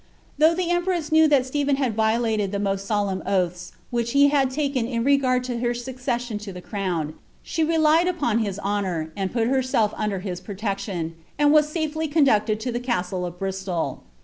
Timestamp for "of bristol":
13.27-14.01